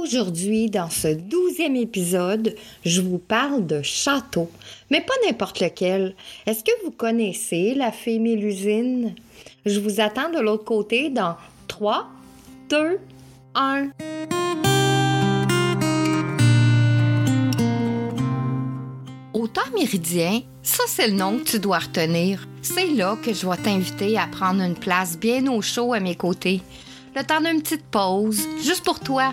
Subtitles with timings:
[0.00, 2.54] Aujourd'hui, dans ce douzième épisode,
[2.84, 4.48] je vous parle de château,
[4.90, 6.14] mais pas n'importe lequel.
[6.46, 9.16] Est-ce que vous connaissez la fée Mélusine?
[9.66, 11.34] Je vous attends de l'autre côté dans
[11.66, 12.08] 3,
[12.70, 13.00] 2,
[13.56, 13.88] 1.
[19.34, 22.46] Au temps méridien, ça c'est le nom que tu dois retenir.
[22.62, 26.14] C'est là que je vais t'inviter à prendre une place bien au chaud à mes
[26.14, 26.62] côtés.
[27.16, 29.32] Le temps d'une petite pause, juste pour toi,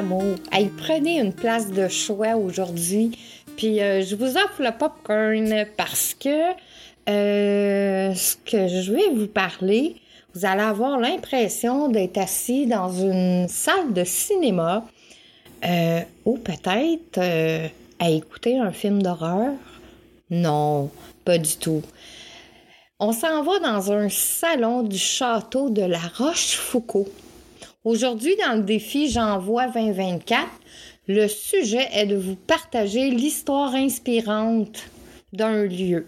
[0.00, 0.36] Mes amours.
[0.78, 3.18] prenez une place de choix aujourd'hui.
[3.56, 6.52] Puis euh, je vous offre le popcorn parce que
[7.08, 9.96] euh, ce que je vais vous parler,
[10.34, 14.86] vous allez avoir l'impression d'être assis dans une salle de cinéma
[15.64, 17.20] euh, ou peut-être
[17.98, 19.52] à écouter un film d'horreur.
[20.30, 20.90] Non,
[21.24, 21.82] pas du tout.
[22.98, 27.08] On s'en va dans un salon du château de la Rochefoucauld.
[27.82, 30.46] Aujourd'hui, dans le défi J'envoie 2024,
[31.08, 34.82] le sujet est de vous partager l'histoire inspirante
[35.32, 36.06] d'un lieu.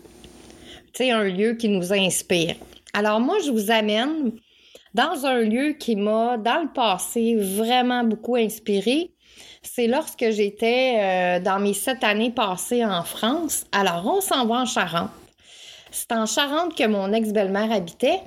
[0.93, 2.57] Tu sais, un lieu qui nous inspire.
[2.93, 4.33] Alors moi, je vous amène
[4.93, 9.11] dans un lieu qui m'a, dans le passé, vraiment beaucoup inspiré.
[9.63, 13.65] C'est lorsque j'étais euh, dans mes sept années passées en France.
[13.73, 15.11] Alors, on s'en va en Charente.
[15.91, 18.21] C'est en Charente que mon ex-belle-mère habitait.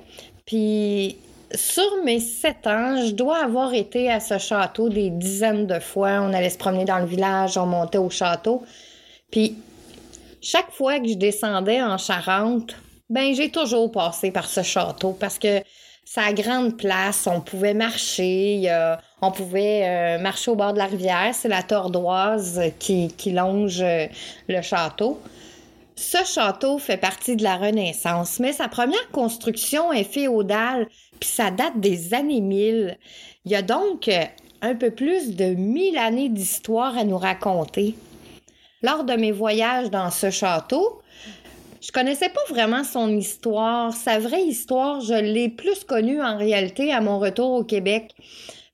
[0.46, 1.16] Puis
[1.54, 6.20] sur mes sept ans, je dois avoir été à ce château des dizaines de fois.
[6.20, 8.62] On allait se promener dans le village, on montait au château.
[9.30, 9.56] Puis,
[10.42, 12.76] chaque fois que je descendais en Charente,
[13.08, 15.62] ben j'ai toujours passé par ce château parce que
[16.16, 18.70] à grande place, on pouvait marcher,
[19.20, 23.82] on pouvait euh, marcher au bord de la rivière, c'est la tordoise qui, qui longe
[23.82, 24.06] euh,
[24.48, 25.20] le château.
[25.98, 31.50] Ce château fait partie de la Renaissance, mais sa première construction est féodale, puis ça
[31.50, 32.98] date des années 1000.
[33.46, 34.24] Il y a donc euh,
[34.60, 37.94] un peu plus de 1000 années d'histoire à nous raconter.
[38.82, 41.00] Lors de mes voyages dans ce château,
[41.80, 43.94] je connaissais pas vraiment son histoire.
[43.94, 48.14] Sa vraie histoire, je l'ai plus connue en réalité à mon retour au Québec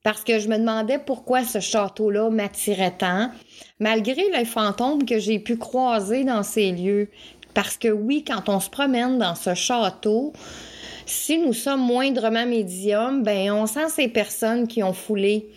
[0.03, 3.31] parce que je me demandais pourquoi ce château-là m'attirait tant,
[3.79, 7.09] malgré les fantômes que j'ai pu croiser dans ces lieux.
[7.55, 10.33] Parce que oui, quand on se promène dans ce château,
[11.07, 15.49] si nous sommes moindrement médiums, ben on sent ces personnes qui ont foulé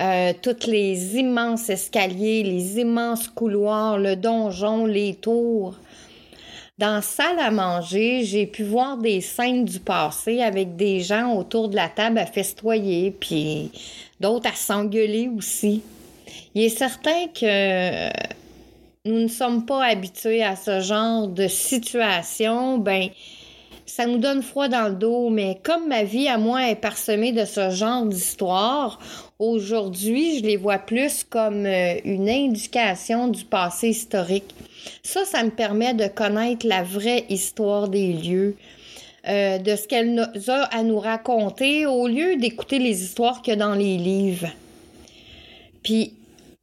[0.00, 5.74] euh, toutes les immenses escaliers, les immenses couloirs, le donjon, les tours.
[6.80, 11.68] Dans salle à manger, j'ai pu voir des scènes du passé avec des gens autour
[11.68, 13.70] de la table à festoyer, puis
[14.18, 15.82] d'autres à s'engueuler aussi.
[16.54, 18.08] Il est certain que
[19.04, 22.78] nous ne sommes pas habitués à ce genre de situation.
[22.78, 23.10] Ben,
[23.90, 27.32] ça nous donne froid dans le dos, mais comme ma vie à moi est parsemée
[27.32, 29.00] de ce genre d'histoire,
[29.40, 34.54] aujourd'hui, je les vois plus comme euh, une indication du passé historique.
[35.02, 38.56] Ça, ça me permet de connaître la vraie histoire des lieux.
[39.28, 43.56] euh, de ce qu'elle a à nous raconter au lieu d'écouter les histoires qu'il y
[43.56, 44.48] a dans les livres.
[45.82, 46.14] Puis,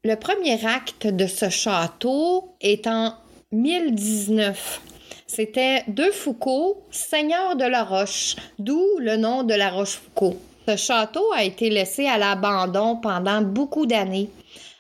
[0.04, 3.14] le premier acte de ce château est en
[3.52, 4.82] 1019.
[5.30, 10.38] C'était De Foucault, seigneur de la Roche, d'où le nom de la Rochefoucauld.
[10.66, 14.30] Ce château a été laissé à l'abandon pendant beaucoup d'années.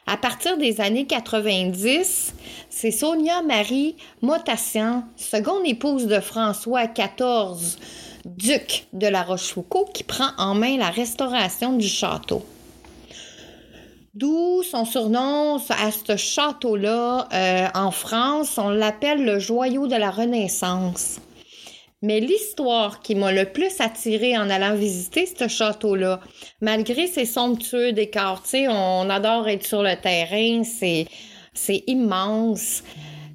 [0.06, 2.34] À partir des années 90,
[2.70, 7.78] c'est Sonia Marie Motassian, seconde épouse de François XIV,
[8.26, 12.46] duc de la Rochefoucauld, qui prend en main la restauration du château.
[14.18, 20.10] D'où son surnom à ce château-là euh, en France, on l'appelle le joyau de la
[20.10, 21.20] Renaissance.
[22.02, 26.20] Mais l'histoire qui m'a le plus attirée en allant visiter ce château-là,
[26.62, 31.06] malgré ses somptueux décors, on adore être sur le terrain, c'est,
[31.54, 32.82] c'est immense,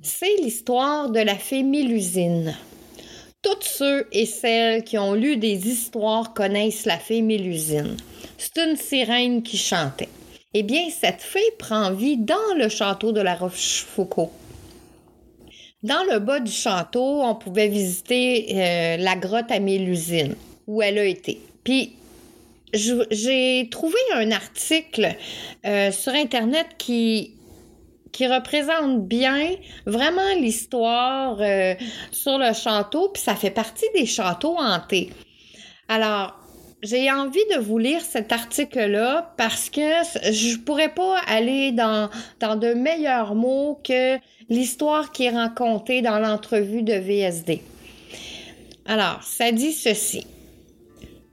[0.02, 2.56] c'est l'histoire de la fée Mélusine.
[3.40, 7.96] Tous ceux et celles qui ont lu des histoires connaissent la fée Mélusine.
[8.36, 10.08] C'est une sirène qui chantait.
[10.54, 14.28] Eh bien, cette fée prend vie dans le château de la Rochefoucauld.
[15.82, 20.98] Dans le bas du château, on pouvait visiter euh, la grotte à Mélusine, où elle
[20.98, 21.40] a été.
[21.64, 21.96] Puis,
[22.72, 25.16] j'ai trouvé un article
[25.66, 27.34] euh, sur Internet qui,
[28.20, 31.74] représente bien vraiment l'histoire euh,
[32.12, 35.10] sur le château, puis ça fait partie des châteaux hantés.
[35.88, 36.41] Alors,
[36.82, 42.74] j'ai envie de vous lire cet article-là parce que je pourrais pas aller dans, de
[42.74, 44.18] meilleurs mots que
[44.48, 47.62] l'histoire qui est racontée dans l'entrevue de VSD.
[48.86, 50.26] Alors, ça dit ceci.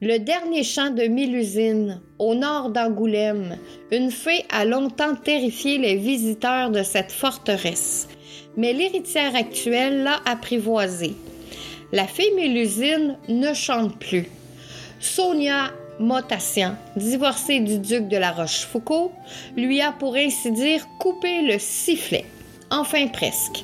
[0.01, 3.57] Le dernier chant de Mélusine, au nord d'Angoulême,
[3.91, 8.07] une fée a longtemps terrifié les visiteurs de cette forteresse,
[8.55, 11.15] mais l'héritière actuelle l'a apprivoisée.
[11.91, 14.29] La fée Mélusine ne chante plus.
[14.99, 19.11] Sonia Motassian, divorcée du duc de la Rochefoucauld,
[19.55, 22.25] lui a pour ainsi dire coupé le sifflet.
[22.69, 23.63] Enfin presque.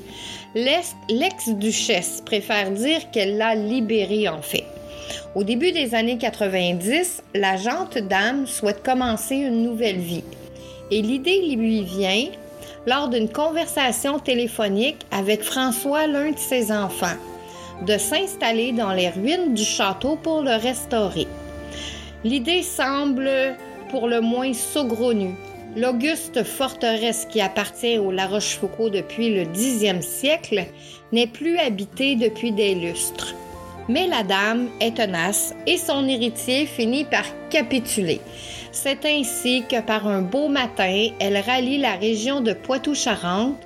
[0.56, 4.66] L'ex-duchesse préfère dire qu'elle l'a libérée en fait.
[5.36, 10.24] Au début des années 90, la jante dame souhaite commencer une nouvelle vie.
[10.92, 12.28] Et l'idée lui vient
[12.88, 17.18] lors d'une conversation téléphonique avec François, l'un de ses enfants
[17.82, 21.28] de s'installer dans les ruines du château pour le restaurer.
[22.24, 23.30] L'idée semble
[23.90, 25.36] pour le moins saugrenue.
[25.76, 30.66] L'auguste forteresse qui appartient au La Rochefoucauld depuis le Xe siècle
[31.12, 33.36] n'est plus habitée depuis des lustres.
[33.88, 38.22] Mais la dame est tenace et son héritier finit par capituler.
[38.72, 43.62] C'est ainsi que par un beau matin, elle rallie la région de Poitou-Charentes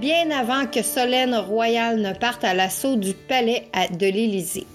[0.00, 3.68] bien avant que Solène royale ne parte à l'assaut du palais
[3.98, 4.66] de l'Élysée.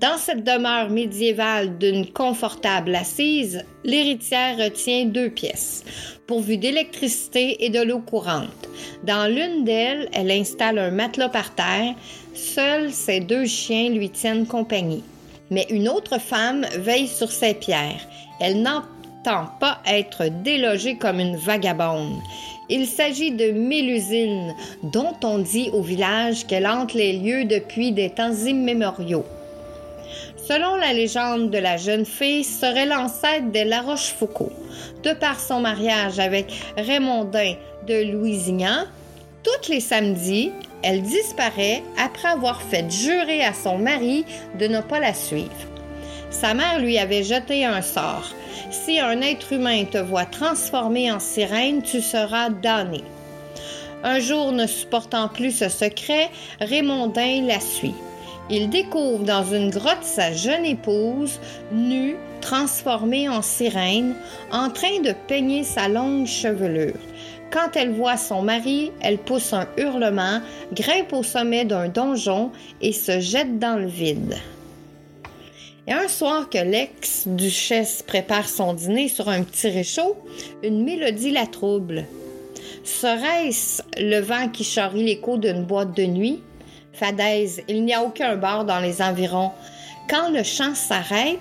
[0.00, 5.84] Dans cette demeure médiévale d'une confortable assise, l'héritière retient deux pièces,
[6.26, 8.68] pourvues d'électricité et de l'eau courante.
[9.04, 11.94] Dans l'une d'elles, elle installe un matelas par terre.
[12.34, 15.04] Seuls ses deux chiens lui tiennent compagnie.
[15.50, 18.06] Mais une autre femme veille sur ses pierres.
[18.40, 22.20] Elle n'entend pas être délogée comme une vagabonde.
[22.70, 28.08] Il s'agit de Mélusine, dont on dit au village qu'elle hante les lieux depuis des
[28.08, 29.26] temps immémoriaux.
[30.48, 34.52] Selon la légende de la jeune fille, serait l'ancêtre de La Rochefoucauld.
[35.02, 36.46] De par son mariage avec
[36.78, 37.54] Raymondin
[37.86, 38.84] de Louisignan,
[39.42, 40.50] tous les samedis,
[40.82, 44.24] elle disparaît après avoir fait jurer à son mari
[44.58, 45.50] de ne pas la suivre.
[46.30, 48.32] Sa mère lui avait jeté un sort.
[48.70, 53.02] Si un être humain te voit transformé en sirène, tu seras damné.
[54.02, 56.30] Un jour, ne supportant plus ce secret,
[56.60, 57.94] Raymondin la suit.
[58.50, 61.40] Il découvre dans une grotte sa jeune épouse,
[61.72, 64.14] nue, transformée en sirène,
[64.52, 67.00] en train de peigner sa longue chevelure.
[67.50, 70.40] Quand elle voit son mari, elle pousse un hurlement,
[70.74, 72.50] grimpe au sommet d'un donjon
[72.82, 74.36] et se jette dans le vide.
[75.86, 80.16] Et un soir que l'ex-duchesse prépare son dîner sur un petit réchaud,
[80.62, 82.06] une mélodie la trouble.
[82.84, 86.42] Serait-ce le vent qui charrie l'écho d'une boîte de nuit?
[86.94, 89.50] Fadaise, il n'y a aucun bar dans les environs.
[90.08, 91.40] Quand le chant s'arrête,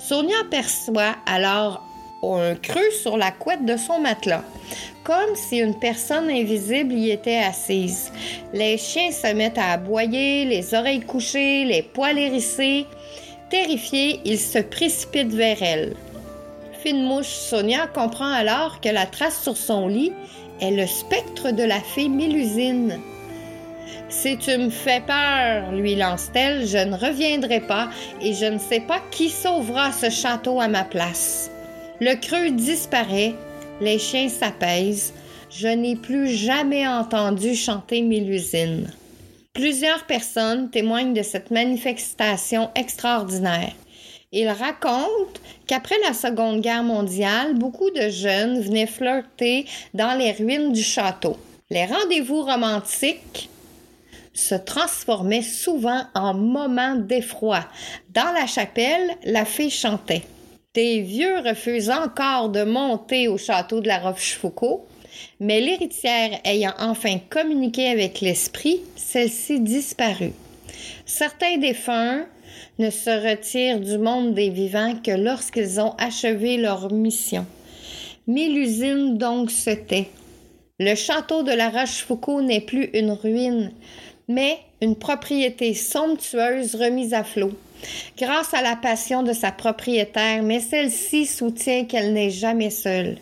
[0.00, 1.82] Sonia perçoit alors
[2.24, 4.42] un creux sur la couette de son matelas,
[5.04, 8.10] comme si une personne invisible y était assise.
[8.52, 12.86] Les chiens se mettent à aboyer, les oreilles couchées, les poils hérissés.
[13.48, 15.94] Terrifié, il se précipite vers elle.
[16.82, 20.12] Fine mouche, Sonia comprend alors que la trace sur son lit
[20.60, 22.98] est le spectre de la fée Mélusine.
[24.08, 27.88] Si tu me fais peur, lui lance-t-elle, je ne reviendrai pas
[28.20, 31.50] et je ne sais pas qui sauvera ce château à ma place.
[32.00, 33.34] Le creux disparaît,
[33.80, 35.12] les chiens s'apaisent.
[35.50, 38.90] Je n'ai plus jamais entendu chanter Mélusine.
[39.56, 43.72] Plusieurs personnes témoignent de cette manifestation extraordinaire.
[44.30, 50.74] Ils racontent qu'après la Seconde Guerre mondiale, beaucoup de jeunes venaient flirter dans les ruines
[50.74, 51.38] du château.
[51.70, 53.48] Les rendez-vous romantiques
[54.34, 57.60] se transformaient souvent en moments d'effroi.
[58.10, 60.24] Dans la chapelle, la fée chantait.
[60.74, 64.82] Des vieux refusent encore de monter au château de la Rochefoucauld,
[65.40, 70.32] mais l'héritière ayant enfin communiqué avec l'esprit, celle-ci disparut.
[71.04, 72.26] Certains défunts
[72.78, 77.46] ne se retirent du monde des vivants que lorsqu'ils ont achevé leur mission.
[78.26, 80.08] Mélusine donc se tait.
[80.78, 83.72] Le château de la Rochefoucauld n'est plus une ruine,
[84.28, 87.52] mais une propriété somptueuse remise à flot
[88.16, 93.18] grâce à la passion de sa propriétaire, mais celle-ci soutient qu'elle n'est jamais seule.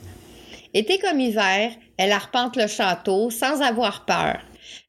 [0.72, 4.38] Été comme hiver, elle arpente le château sans avoir peur.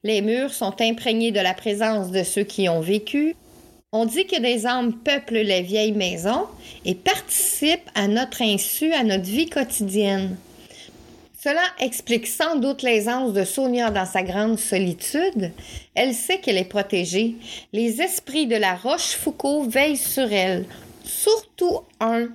[0.02, 3.34] Les murs sont imprégnés de la présence de ceux qui ont vécu.
[3.92, 6.46] On dit que des âmes peuplent les vieilles maisons
[6.84, 10.36] et participent à notre insu à notre vie quotidienne.
[11.46, 15.52] Cela explique sans doute l'aisance de Sonia dans sa grande solitude.
[15.94, 17.36] Elle sait qu'elle est protégée.
[17.72, 20.64] Les esprits de la Rochefoucauld veillent sur elle.
[21.04, 22.28] Surtout un.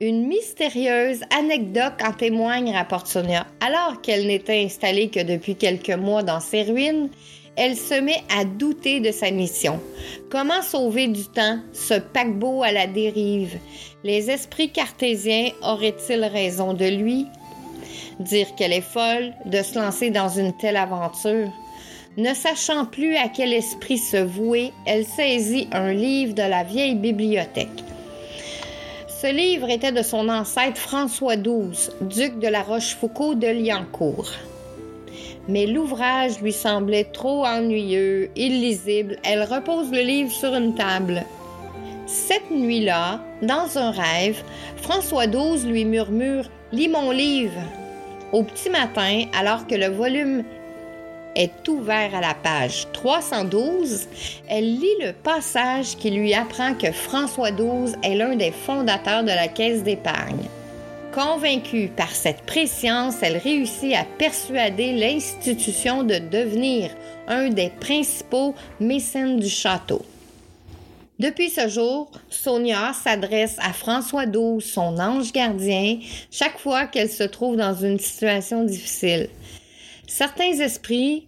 [0.00, 3.48] Une mystérieuse anecdote en témoigne, rapporte Sonia.
[3.60, 7.08] Alors qu'elle n'était installée que depuis quelques mois dans ses ruines,
[7.56, 9.80] elle se met à douter de sa mission.
[10.30, 13.58] Comment sauver du temps, ce paquebot à la dérive?
[14.04, 17.26] Les esprits cartésiens auraient-ils raison de lui?
[18.20, 21.50] dire qu'elle est folle de se lancer dans une telle aventure.
[22.16, 26.94] Ne sachant plus à quel esprit se vouer, elle saisit un livre de la vieille
[26.94, 27.82] bibliothèque.
[29.20, 34.30] Ce livre était de son ancêtre François XII, duc de la Rochefoucauld de Liancourt.
[35.48, 39.16] Mais l'ouvrage lui semblait trop ennuyeux, illisible.
[39.24, 41.24] Elle repose le livre sur une table.
[42.06, 44.40] Cette nuit-là, dans un rêve,
[44.76, 47.60] François XII lui murmure Lis mon livre.
[48.30, 50.44] Au petit matin, alors que le volume
[51.38, 54.08] est ouvert à la page 312,
[54.48, 59.28] elle lit le passage qui lui apprend que François XII est l'un des fondateurs de
[59.28, 60.48] la Caisse d'épargne.
[61.14, 66.90] Convaincue par cette préscience, elle réussit à persuader l'institution de devenir
[67.28, 70.02] un des principaux mécènes du château.
[71.18, 75.98] Depuis ce jour, Sonia s'adresse à François XII, son ange gardien,
[76.30, 79.28] chaque fois qu'elle se trouve dans une situation difficile.
[80.08, 81.26] Certains esprits,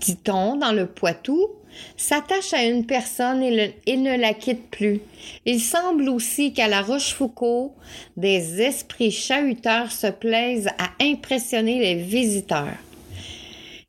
[0.00, 1.50] dit-on dans le Poitou,
[1.98, 5.02] s'attachent à une personne et, ne la quittent plus.
[5.44, 7.72] Il semble aussi qu'à la Rochefoucauld,
[8.16, 12.78] des esprits chahuteurs se plaisent à impressionner les visiteurs.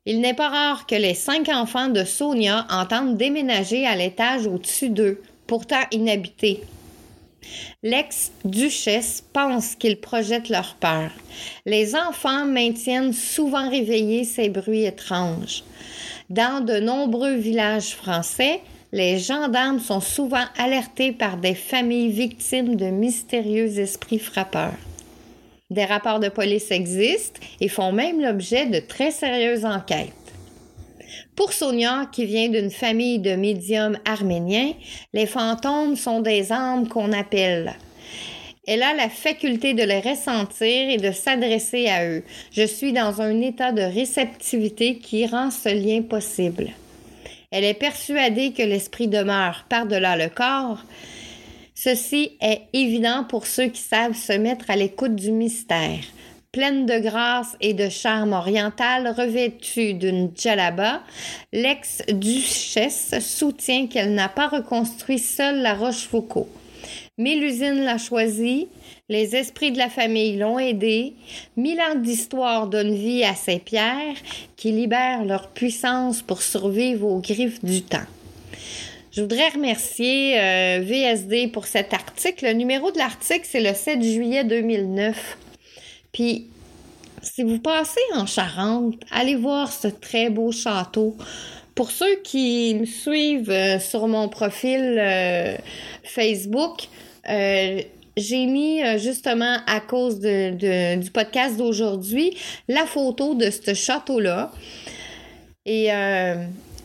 [0.04, 4.90] Il n'est pas rare que les cinq enfants de Sonia entendent déménager à l'étage au-dessus
[4.90, 6.60] d'eux pourtant inhabité.
[7.82, 11.10] L'ex-duchesse pense qu'ils projettent leur peur.
[11.66, 15.64] Les enfants maintiennent souvent réveillés ces bruits étranges.
[16.30, 18.60] Dans de nombreux villages français,
[18.92, 24.78] les gendarmes sont souvent alertés par des familles victimes de mystérieux esprits frappeurs.
[25.70, 30.23] Des rapports de police existent et font même l'objet de très sérieuses enquêtes.
[31.36, 34.72] Pour Sonia, qui vient d'une famille de médiums arméniens,
[35.12, 37.74] les fantômes sont des âmes qu'on appelle.
[38.66, 42.22] Elle a la faculté de les ressentir et de s'adresser à eux.
[42.52, 46.70] Je suis dans un état de réceptivité qui rend ce lien possible.
[47.50, 50.82] Elle est persuadée que l'esprit demeure par-delà le corps.
[51.74, 56.00] Ceci est évident pour ceux qui savent se mettre à l'écoute du mystère
[56.54, 61.02] pleine de grâce et de charme oriental, revêtue d'une djellaba,
[61.52, 66.46] l'ex-duchesse soutient qu'elle n'a pas reconstruit seule la Rochefoucauld.
[67.18, 68.68] Mélusine l'a choisie,
[69.08, 71.14] les esprits de la famille l'ont aidé,
[71.56, 74.14] mille ans d'histoire donnent vie à ces pierres
[74.54, 78.06] qui libèrent leur puissance pour survivre aux griffes du temps.
[79.10, 82.46] Je voudrais remercier euh, VSD pour cet article.
[82.46, 85.38] Le numéro de l'article, c'est le 7 juillet 2009.
[86.14, 86.46] Puis,
[87.22, 91.16] si vous passez en Charente, allez voir ce très beau château.
[91.74, 95.56] Pour ceux qui me suivent euh, sur mon profil euh,
[96.04, 96.88] Facebook,
[97.28, 97.82] euh,
[98.16, 102.36] j'ai mis justement à cause du podcast d'aujourd'hui
[102.68, 104.52] la photo de ce château-là.
[105.66, 105.88] Et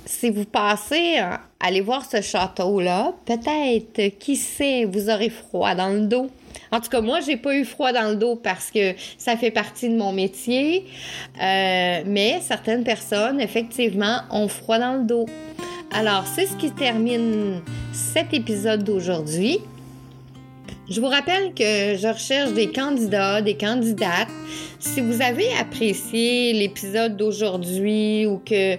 [0.07, 1.19] si vous passez,
[1.59, 6.31] allez voir ce château-là, peut-être, qui sait, vous aurez froid dans le dos.
[6.72, 9.52] En tout cas, moi, j'ai pas eu froid dans le dos parce que ça fait
[9.52, 10.86] partie de mon métier.
[11.42, 15.26] Euh, mais certaines personnes, effectivement, ont froid dans le dos.
[15.92, 17.62] Alors, c'est ce qui termine
[17.92, 19.60] cet épisode d'aujourd'hui.
[20.89, 24.29] Je vous rappelle que je recherche des candidats, des candidates.
[24.79, 28.75] Si vous avez apprécié l'épisode d'aujourd'hui ou que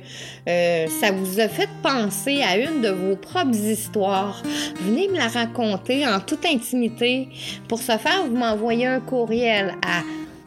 [0.49, 4.43] euh, ça vous a fait penser à une de vos propres histoires,
[4.81, 7.29] venez me la raconter en toute intimité.
[7.69, 10.03] Pour ce faire, vous m'envoyez un courriel à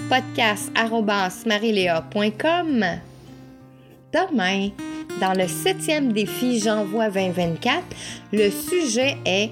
[0.10, 2.86] podcast.marilea.com.
[4.12, 4.70] Demain,
[5.22, 7.84] dans le septième défi J'envoie 2024,
[8.34, 9.52] le sujet est